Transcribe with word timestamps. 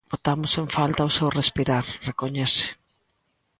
Botamos 0.13 0.51
en 0.61 0.67
falta 0.77 1.09
o 1.09 1.15
seu 1.17 1.29
respirar, 1.39 1.85
recoñece. 2.09 2.65